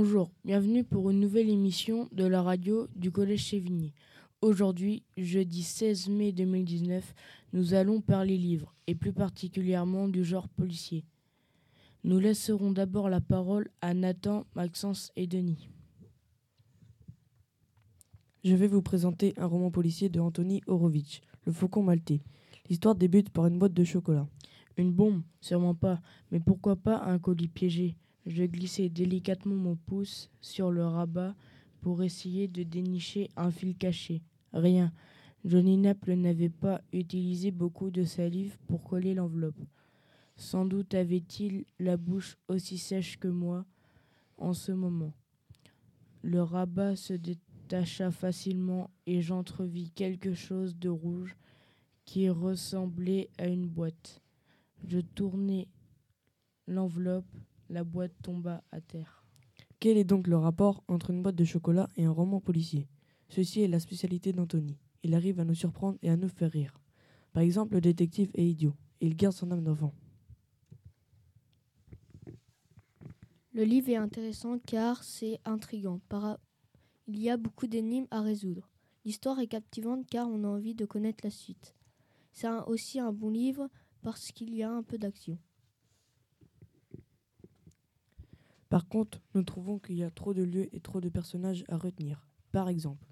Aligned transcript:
Bonjour, 0.00 0.30
bienvenue 0.44 0.84
pour 0.84 1.10
une 1.10 1.18
nouvelle 1.18 1.50
émission 1.50 2.08
de 2.12 2.24
la 2.24 2.40
radio 2.40 2.86
du 2.94 3.10
Collège 3.10 3.46
Chevigny. 3.46 3.94
Aujourd'hui, 4.42 5.02
jeudi 5.16 5.64
16 5.64 6.08
mai 6.08 6.30
2019, 6.30 7.16
nous 7.52 7.74
allons 7.74 8.00
parler 8.00 8.38
livres, 8.38 8.76
et 8.86 8.94
plus 8.94 9.12
particulièrement 9.12 10.06
du 10.06 10.22
genre 10.22 10.48
policier. 10.48 11.04
Nous 12.04 12.20
laisserons 12.20 12.70
d'abord 12.70 13.08
la 13.08 13.20
parole 13.20 13.70
à 13.80 13.92
Nathan, 13.92 14.46
Maxence 14.54 15.10
et 15.16 15.26
Denis. 15.26 15.68
Je 18.44 18.54
vais 18.54 18.68
vous 18.68 18.82
présenter 18.82 19.34
un 19.36 19.46
roman 19.46 19.72
policier 19.72 20.08
de 20.08 20.20
Anthony 20.20 20.62
Horowitz, 20.68 21.22
Le 21.44 21.50
Faucon 21.50 21.82
Maltais. 21.82 22.22
L'histoire 22.68 22.94
débute 22.94 23.30
par 23.30 23.48
une 23.48 23.58
boîte 23.58 23.74
de 23.74 23.82
chocolat. 23.82 24.28
Une 24.76 24.92
bombe 24.92 25.24
Sûrement 25.40 25.74
pas, 25.74 26.00
mais 26.30 26.38
pourquoi 26.38 26.76
pas 26.76 27.02
un 27.02 27.18
colis 27.18 27.48
piégé? 27.48 27.96
Je 28.28 28.44
glissai 28.44 28.90
délicatement 28.90 29.54
mon 29.54 29.74
pouce 29.74 30.30
sur 30.42 30.70
le 30.70 30.84
rabat 30.84 31.34
pour 31.80 32.02
essayer 32.02 32.46
de 32.46 32.62
dénicher 32.62 33.30
un 33.36 33.50
fil 33.50 33.74
caché. 33.74 34.20
Rien. 34.52 34.92
Johnny 35.46 35.78
Naple 35.78 36.12
n'avait 36.12 36.50
pas 36.50 36.82
utilisé 36.92 37.50
beaucoup 37.50 37.90
de 37.90 38.04
salive 38.04 38.58
pour 38.66 38.84
coller 38.84 39.14
l'enveloppe. 39.14 39.64
Sans 40.36 40.66
doute 40.66 40.92
avait-il 40.92 41.64
la 41.78 41.96
bouche 41.96 42.36
aussi 42.48 42.76
sèche 42.76 43.18
que 43.18 43.28
moi 43.28 43.64
en 44.36 44.52
ce 44.52 44.72
moment. 44.72 45.14
Le 46.20 46.42
rabat 46.42 46.96
se 46.96 47.14
détacha 47.14 48.10
facilement 48.10 48.90
et 49.06 49.22
j'entrevis 49.22 49.90
quelque 49.92 50.34
chose 50.34 50.76
de 50.76 50.90
rouge 50.90 51.34
qui 52.04 52.28
ressemblait 52.28 53.30
à 53.38 53.46
une 53.46 53.68
boîte. 53.68 54.20
Je 54.86 55.00
tournai 55.00 55.66
l'enveloppe, 56.66 57.24
la 57.68 57.84
boîte 57.84 58.14
tomba 58.22 58.62
à 58.70 58.80
terre. 58.80 59.24
Quel 59.80 59.96
est 59.96 60.04
donc 60.04 60.26
le 60.26 60.36
rapport 60.36 60.82
entre 60.88 61.10
une 61.10 61.22
boîte 61.22 61.36
de 61.36 61.44
chocolat 61.44 61.88
et 61.96 62.04
un 62.04 62.10
roman 62.10 62.40
policier? 62.40 62.88
Ceci 63.28 63.62
est 63.62 63.68
la 63.68 63.80
spécialité 63.80 64.32
d'Anthony. 64.32 64.78
Il 65.02 65.14
arrive 65.14 65.38
à 65.38 65.44
nous 65.44 65.54
surprendre 65.54 65.98
et 66.02 66.10
à 66.10 66.16
nous 66.16 66.28
faire 66.28 66.50
rire. 66.50 66.80
Par 67.32 67.42
exemple, 67.42 67.74
le 67.74 67.80
détective 67.80 68.30
est 68.34 68.48
idiot. 68.48 68.74
Il 69.00 69.14
garde 69.16 69.34
son 69.34 69.50
âme 69.50 69.62
d'enfant. 69.62 69.94
Le 73.52 73.64
livre 73.64 73.90
est 73.90 73.96
intéressant 73.96 74.58
car 74.58 75.04
c'est 75.04 75.40
intrigant. 75.44 76.00
Il 77.06 77.20
y 77.20 77.30
a 77.30 77.36
beaucoup 77.36 77.66
d'énigmes 77.66 78.06
à 78.10 78.20
résoudre. 78.22 78.68
L'histoire 79.04 79.38
est 79.40 79.46
captivante 79.46 80.06
car 80.08 80.28
on 80.28 80.44
a 80.44 80.48
envie 80.48 80.74
de 80.74 80.84
connaître 80.84 81.24
la 81.24 81.30
suite. 81.30 81.74
C'est 82.32 82.48
aussi 82.66 83.00
un 83.00 83.12
bon 83.12 83.30
livre 83.30 83.68
parce 84.02 84.32
qu'il 84.32 84.54
y 84.54 84.62
a 84.62 84.70
un 84.70 84.82
peu 84.82 84.98
d'action. 84.98 85.38
Par 88.78 88.86
contre, 88.86 89.20
nous 89.34 89.42
trouvons 89.42 89.80
qu'il 89.80 89.96
y 89.96 90.04
a 90.04 90.10
trop 90.12 90.34
de 90.34 90.44
lieux 90.44 90.72
et 90.72 90.78
trop 90.78 91.00
de 91.00 91.08
personnages 91.08 91.64
à 91.66 91.76
retenir. 91.76 92.24
Par 92.52 92.68
exemple, 92.68 93.08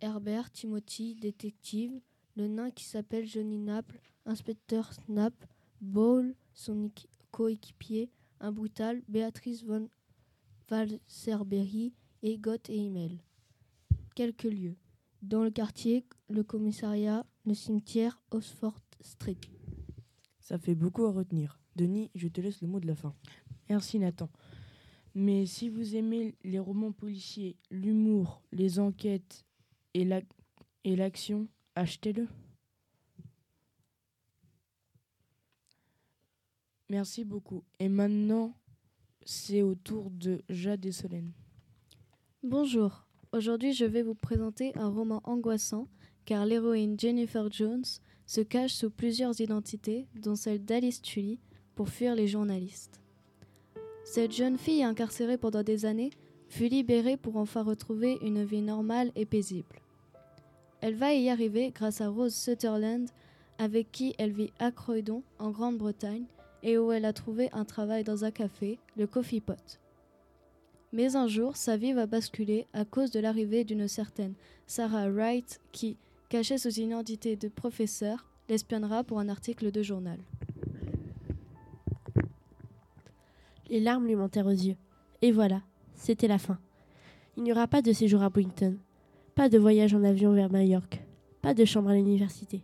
Herbert, 0.00 0.50
Timothy, 0.50 1.14
détective, 1.14 2.00
le 2.36 2.48
nain 2.48 2.70
qui 2.70 2.84
s'appelle 2.84 3.26
Johnny 3.26 3.58
Naples, 3.58 4.00
inspecteur 4.24 4.94
Snap, 4.94 5.34
Ball, 5.82 6.34
son 6.54 6.90
coéquipier, 7.32 8.10
un 8.40 8.50
brutal, 8.50 9.02
Béatrice 9.08 9.62
von 9.62 9.90
Valserberry 10.70 11.92
et 12.22 12.38
Gott 12.38 12.70
et 12.70 12.86
Emel. 12.86 13.20
Quelques 14.14 14.44
lieux. 14.44 14.78
Dans 15.20 15.44
le 15.44 15.50
quartier, 15.50 16.06
le 16.30 16.42
commissariat, 16.44 17.26
le 17.44 17.52
cimetière, 17.52 18.22
Oxford 18.30 18.80
Street. 19.02 19.36
Ça 20.40 20.56
fait 20.56 20.74
beaucoup 20.74 21.04
à 21.04 21.12
retenir. 21.12 21.58
Denis, 21.76 22.10
je 22.14 22.28
te 22.28 22.40
laisse 22.40 22.60
le 22.60 22.68
mot 22.68 22.80
de 22.80 22.86
la 22.86 22.94
fin. 22.94 23.14
Merci 23.68 23.98
Nathan. 23.98 24.28
Mais 25.14 25.46
si 25.46 25.68
vous 25.68 25.94
aimez 25.96 26.34
les 26.42 26.58
romans 26.58 26.92
policiers, 26.92 27.56
l'humour, 27.70 28.42
les 28.52 28.78
enquêtes 28.78 29.44
et 29.94 30.04
l'action, 30.84 31.48
achetez-le. 31.74 32.26
Merci 36.90 37.24
beaucoup. 37.24 37.64
Et 37.78 37.88
maintenant, 37.88 38.54
c'est 39.24 39.62
au 39.62 39.74
tour 39.74 40.10
de 40.10 40.42
Jade 40.48 40.84
et 40.84 40.92
Solène. 40.92 41.32
Bonjour. 42.42 43.06
Aujourd'hui, 43.32 43.72
je 43.72 43.84
vais 43.84 44.02
vous 44.02 44.14
présenter 44.14 44.76
un 44.76 44.88
roman 44.88 45.20
angoissant 45.24 45.88
car 46.24 46.46
l'héroïne 46.46 46.98
Jennifer 46.98 47.50
Jones 47.50 47.84
se 48.26 48.40
cache 48.40 48.72
sous 48.72 48.90
plusieurs 48.90 49.40
identités, 49.40 50.08
dont 50.14 50.36
celle 50.36 50.64
d'Alice 50.64 51.02
Tully, 51.02 51.40
pour 51.74 51.88
fuir 51.88 52.14
les 52.14 52.26
journalistes. 52.26 53.00
Cette 54.04 54.32
jeune 54.32 54.58
fille 54.58 54.82
incarcérée 54.82 55.38
pendant 55.38 55.62
des 55.62 55.86
années 55.86 56.10
fut 56.48 56.68
libérée 56.68 57.16
pour 57.16 57.36
enfin 57.36 57.62
retrouver 57.62 58.18
une 58.22 58.44
vie 58.44 58.62
normale 58.62 59.10
et 59.16 59.24
paisible. 59.24 59.80
Elle 60.80 60.94
va 60.94 61.14
y 61.14 61.30
arriver 61.30 61.70
grâce 61.74 62.00
à 62.00 62.08
Rose 62.08 62.34
Sutherland, 62.34 63.08
avec 63.58 63.90
qui 63.90 64.14
elle 64.18 64.32
vit 64.32 64.52
à 64.58 64.70
Croydon, 64.70 65.22
en 65.38 65.50
Grande-Bretagne, 65.50 66.26
et 66.62 66.78
où 66.78 66.92
elle 66.92 67.04
a 67.04 67.12
trouvé 67.12 67.48
un 67.52 67.64
travail 67.64 68.04
dans 68.04 68.24
un 68.24 68.30
café, 68.30 68.78
le 68.96 69.06
Coffee 69.06 69.40
Pot. 69.40 69.80
Mais 70.92 71.16
un 71.16 71.26
jour, 71.26 71.56
sa 71.56 71.76
vie 71.76 71.92
va 71.92 72.06
basculer 72.06 72.66
à 72.72 72.84
cause 72.84 73.10
de 73.10 73.20
l'arrivée 73.20 73.64
d'une 73.64 73.88
certaine 73.88 74.34
Sarah 74.66 75.10
Wright 75.10 75.60
qui, 75.72 75.96
cachée 76.28 76.58
sous 76.58 76.72
une 76.72 76.90
identité 76.90 77.36
de 77.36 77.48
professeur, 77.48 78.26
l'espionnera 78.48 79.04
pour 79.04 79.18
un 79.18 79.28
article 79.28 79.72
de 79.72 79.82
journal. 79.82 80.18
Les 83.74 83.80
larmes 83.80 84.06
lui 84.06 84.14
montèrent 84.14 84.46
aux 84.46 84.50
yeux. 84.50 84.76
Et 85.20 85.32
voilà, 85.32 85.60
c'était 85.94 86.28
la 86.28 86.38
fin. 86.38 86.60
Il 87.36 87.42
n'y 87.42 87.50
aura 87.50 87.66
pas 87.66 87.82
de 87.82 87.92
séjour 87.92 88.22
à 88.22 88.30
Boynton, 88.30 88.78
pas 89.34 89.48
de 89.48 89.58
voyage 89.58 89.94
en 89.94 90.04
avion 90.04 90.32
vers 90.32 90.48
Majorque, 90.48 91.02
pas 91.42 91.54
de 91.54 91.64
chambre 91.64 91.90
à 91.90 91.94
l'université. 91.94 92.62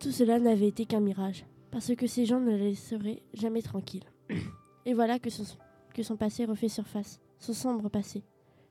Tout 0.00 0.10
cela 0.10 0.40
n'avait 0.40 0.66
été 0.66 0.86
qu'un 0.86 0.98
mirage, 0.98 1.46
parce 1.70 1.94
que 1.94 2.08
ces 2.08 2.26
gens 2.26 2.40
ne 2.40 2.50
la 2.50 2.56
laisseraient 2.56 3.22
jamais 3.32 3.62
tranquille. 3.62 4.02
Et 4.86 4.92
voilà 4.92 5.20
que 5.20 5.30
son, 5.30 6.16
passé 6.16 6.46
refait 6.46 6.66
surface, 6.66 7.20
son 7.38 7.52
sombre 7.52 7.88
passé. 7.88 8.24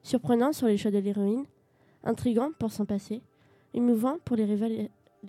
Surprenant 0.04 0.52
sur 0.52 0.68
les 0.68 0.76
choix 0.76 0.92
de 0.92 0.98
l'héroïne, 0.98 1.46
intrigant 2.04 2.52
pour 2.60 2.74
son 2.74 2.86
passé, 2.86 3.22
émouvant 3.74 4.18
pour 4.26 4.36
les 4.36 4.44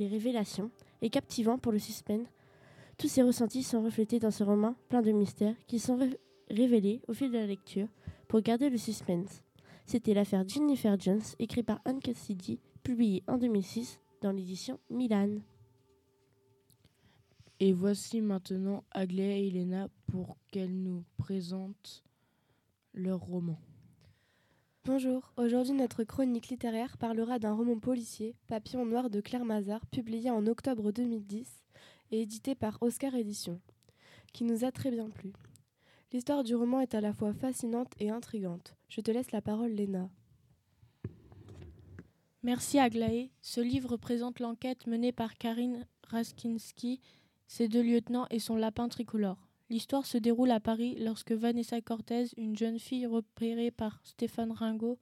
révélations 0.08 0.72
et 1.00 1.10
captivant 1.10 1.58
pour 1.58 1.70
le 1.70 1.78
suspense. 1.78 2.26
Tous 2.98 3.08
ces 3.08 3.22
ressentis 3.22 3.62
sont 3.62 3.82
reflétés 3.82 4.18
dans 4.18 4.30
ce 4.30 4.42
roman 4.42 4.74
plein 4.88 5.02
de 5.02 5.12
mystères 5.12 5.54
qui 5.66 5.78
sont 5.78 5.98
révélés 6.48 7.02
au 7.08 7.12
fil 7.12 7.30
de 7.30 7.36
la 7.36 7.46
lecture 7.46 7.88
pour 8.26 8.40
garder 8.40 8.70
le 8.70 8.78
suspense. 8.78 9.42
C'était 9.84 10.14
l'affaire 10.14 10.48
Jennifer 10.48 10.98
Jones, 10.98 11.20
écrite 11.38 11.66
par 11.66 11.80
Anne 11.84 12.00
Cassidy, 12.00 12.58
publiée 12.82 13.22
en 13.28 13.36
2006 13.36 14.00
dans 14.22 14.32
l'édition 14.32 14.80
Milan. 14.88 15.40
Et 17.60 17.72
voici 17.72 18.22
maintenant 18.22 18.82
Aglaé 18.90 19.42
et 19.42 19.48
Elena 19.48 19.88
pour 20.06 20.38
qu'elles 20.50 20.82
nous 20.82 21.04
présentent 21.18 22.02
leur 22.94 23.20
roman. 23.20 23.60
Bonjour, 24.86 25.32
aujourd'hui 25.36 25.74
notre 25.74 26.04
chronique 26.04 26.48
littéraire 26.48 26.96
parlera 26.96 27.38
d'un 27.38 27.52
roman 27.52 27.78
policier, 27.78 28.36
Papillon 28.46 28.86
Noir 28.86 29.10
de 29.10 29.20
Claire 29.20 29.44
Mazard, 29.44 29.84
publié 29.86 30.30
en 30.30 30.46
octobre 30.46 30.92
2010 30.92 31.65
et 32.10 32.22
édité 32.22 32.54
par 32.54 32.78
Oscar 32.80 33.14
Éditions, 33.14 33.60
qui 34.32 34.44
nous 34.44 34.64
a 34.64 34.72
très 34.72 34.90
bien 34.90 35.10
plu. 35.10 35.32
L'histoire 36.12 36.44
du 36.44 36.54
roman 36.54 36.80
est 36.80 36.94
à 36.94 37.00
la 37.00 37.12
fois 37.12 37.32
fascinante 37.34 37.92
et 37.98 38.10
intrigante. 38.10 38.76
Je 38.88 39.00
te 39.00 39.10
laisse 39.10 39.32
la 39.32 39.42
parole, 39.42 39.72
Léna. 39.72 40.08
Merci 42.42 42.78
Aglaé. 42.78 43.32
Ce 43.42 43.60
livre 43.60 43.96
présente 43.96 44.38
l'enquête 44.38 44.86
menée 44.86 45.10
par 45.10 45.34
Karine 45.34 45.84
Raskinski, 46.04 47.00
ses 47.48 47.66
deux 47.66 47.82
lieutenants 47.82 48.26
et 48.30 48.38
son 48.38 48.54
lapin 48.54 48.88
tricolore. 48.88 49.48
L'histoire 49.68 50.06
se 50.06 50.16
déroule 50.16 50.52
à 50.52 50.60
Paris 50.60 50.94
lorsque 51.00 51.32
Vanessa 51.32 51.80
Cortez, 51.80 52.26
une 52.36 52.56
jeune 52.56 52.78
fille 52.78 53.06
repérée 53.06 53.72
par 53.72 54.00
Stéphane 54.04 54.52
Ringot 54.52 55.00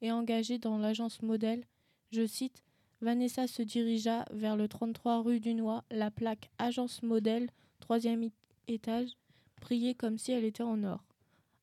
et 0.00 0.10
engagée 0.10 0.58
dans 0.58 0.78
l'agence 0.78 1.20
modèle, 1.20 1.64
je 2.12 2.26
cite, 2.26 2.64
Vanessa 3.02 3.46
se 3.46 3.62
dirigea 3.62 4.24
vers 4.30 4.56
le 4.56 4.68
33 4.68 5.22
rue 5.22 5.40
du 5.40 5.54
Noix, 5.54 5.84
la 5.90 6.10
plaque 6.10 6.50
Agence 6.58 7.02
Modèle, 7.02 7.50
troisième 7.80 8.30
étage, 8.68 9.10
brillait 9.60 9.94
comme 9.94 10.18
si 10.18 10.32
elle 10.32 10.44
était 10.44 10.62
en 10.62 10.82
or. 10.82 11.04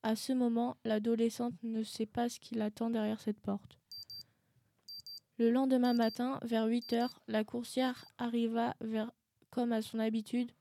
À 0.03 0.15
ce 0.15 0.33
moment, 0.33 0.77
l'adolescente 0.85 1.55
ne 1.63 1.81
sait 1.81 2.05
pas 2.05 2.29
ce 2.29 2.39
qui 2.39 2.55
l'attend 2.55 2.89
derrière 2.89 3.21
cette 3.21 3.39
porte. 3.39 3.79
Le 5.37 5.49
lendemain 5.49 5.93
matin, 5.93 6.39
vers 6.43 6.67
8 6.67 6.93
heures, 6.93 7.19
la 7.27 7.43
coursière 7.43 8.05
arriva 8.17 8.75
comme 9.49 9.71
à 9.71 9.81
son 9.81 9.97
habitude. 9.97 10.51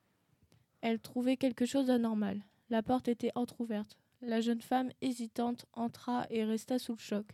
Elle 0.80 1.00
trouvait 1.00 1.36
quelque 1.36 1.66
chose 1.66 1.86
d'anormal. 1.86 2.40
La 2.70 2.82
porte 2.82 3.08
était 3.08 3.32
entr'ouverte. 3.34 3.98
La 4.22 4.40
jeune 4.40 4.62
femme 4.62 4.90
hésitante 5.02 5.66
entra 5.74 6.26
et 6.30 6.44
resta 6.44 6.78
sous 6.78 6.92
le 6.92 6.98
choc. 6.98 7.26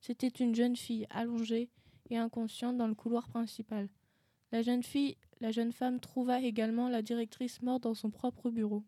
C'était 0.00 0.28
une 0.28 0.54
jeune 0.54 0.76
fille 0.76 1.06
allongée 1.10 1.70
et 2.10 2.16
inconsciente 2.16 2.76
dans 2.76 2.88
le 2.88 2.94
couloir 2.94 3.28
principal. 3.28 3.88
La 4.52 4.62
jeune 4.62 4.82
fille, 4.82 5.16
la 5.40 5.50
jeune 5.50 5.72
femme 5.72 6.00
trouva 6.00 6.40
également 6.40 6.88
la 6.88 7.02
directrice 7.02 7.60
morte 7.62 7.82
dans 7.82 7.94
son 7.94 8.10
propre 8.10 8.50
bureau. 8.50 8.84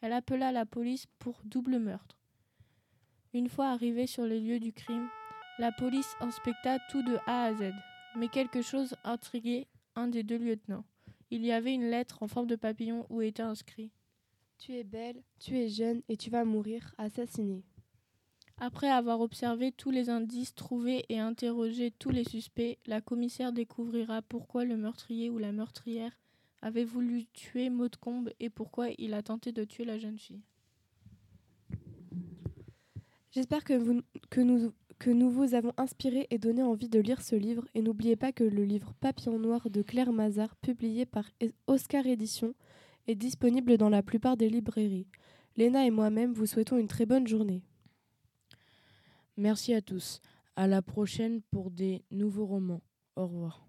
Elle 0.00 0.12
appela 0.12 0.52
la 0.52 0.66
police 0.66 1.06
pour 1.18 1.40
double 1.44 1.78
meurtre. 1.78 2.18
Une 3.32 3.48
fois 3.48 3.68
arrivée 3.68 4.06
sur 4.06 4.24
les 4.24 4.40
lieux 4.40 4.60
du 4.60 4.72
crime, 4.72 5.08
la 5.58 5.72
police 5.72 6.14
inspecta 6.20 6.78
tout 6.90 7.02
de 7.02 7.16
A 7.26 7.44
à 7.44 7.54
Z, 7.54 7.72
mais 8.16 8.28
quelque 8.28 8.62
chose 8.62 8.94
intriguait 9.04 9.68
un 9.94 10.08
des 10.08 10.22
deux 10.22 10.38
lieutenants. 10.38 10.84
Il 11.30 11.44
y 11.44 11.52
avait 11.52 11.74
une 11.74 11.90
lettre 11.90 12.22
en 12.22 12.28
forme 12.28 12.46
de 12.46 12.56
papillon 12.56 13.06
où 13.08 13.20
était 13.22 13.42
inscrit 13.42 13.90
Tu 14.58 14.72
es 14.74 14.84
belle, 14.84 15.22
tu 15.38 15.58
es 15.58 15.68
jeune 15.68 16.02
et 16.08 16.16
tu 16.16 16.30
vas 16.30 16.44
mourir 16.44 16.94
assassinée. 16.98 17.64
Après 18.58 18.88
avoir 18.88 19.20
observé 19.20 19.70
tous 19.70 19.90
les 19.90 20.08
indices 20.08 20.54
trouvés 20.54 21.04
et 21.10 21.18
interrogé 21.18 21.90
tous 21.90 22.08
les 22.08 22.24
suspects, 22.24 22.78
la 22.86 23.02
commissaire 23.02 23.52
découvrira 23.52 24.22
pourquoi 24.22 24.64
le 24.64 24.78
meurtrier 24.78 25.28
ou 25.28 25.36
la 25.36 25.52
meurtrière 25.52 26.18
avait 26.62 26.84
voulu 26.84 27.26
tuer 27.34 27.68
Maudecombe 27.68 28.30
et 28.40 28.48
pourquoi 28.48 28.88
il 28.96 29.12
a 29.12 29.22
tenté 29.22 29.52
de 29.52 29.64
tuer 29.64 29.84
la 29.84 29.98
jeune 29.98 30.18
fille. 30.18 30.40
J'espère 33.30 33.64
que, 33.64 33.74
nous, 33.74 34.72
que 34.98 35.10
nous 35.10 35.30
vous 35.30 35.54
avons 35.54 35.74
inspiré 35.76 36.26
et 36.30 36.38
donné 36.38 36.62
envie 36.62 36.88
de 36.88 36.98
lire 36.98 37.20
ce 37.20 37.36
livre. 37.36 37.66
Et 37.74 37.82
n'oubliez 37.82 38.16
pas 38.16 38.32
que 38.32 38.44
le 38.44 38.64
livre 38.64 38.94
Papillon 39.00 39.38
Noir 39.38 39.68
de 39.68 39.82
Claire 39.82 40.12
Mazard, 40.12 40.56
publié 40.56 41.04
par 41.04 41.28
Oscar 41.66 42.06
Édition, 42.06 42.54
est 43.06 43.14
disponible 43.14 43.76
dans 43.76 43.90
la 43.90 44.02
plupart 44.02 44.38
des 44.38 44.48
librairies. 44.48 45.06
Léna 45.56 45.86
et 45.86 45.90
moi-même 45.90 46.32
vous 46.32 46.46
souhaitons 46.46 46.78
une 46.78 46.88
très 46.88 47.04
bonne 47.04 47.26
journée. 47.26 47.62
Merci 49.36 49.74
à 49.74 49.82
tous. 49.82 50.20
À 50.56 50.66
la 50.66 50.80
prochaine 50.80 51.42
pour 51.50 51.70
des 51.70 52.04
nouveaux 52.10 52.46
romans. 52.46 52.82
Au 53.16 53.26
revoir. 53.26 53.66